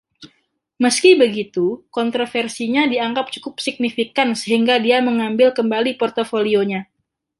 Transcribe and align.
Meski 0.83 1.11
begitu, 1.23 1.65
kontroversinya 1.97 2.83
dianggap 2.93 3.27
cukup 3.37 3.55
signifikan 3.65 4.29
sehingga 4.41 4.75
dia 4.85 4.97
mengambil 5.07 5.47
kembali 5.57 5.91
portofolionya. 6.01 6.81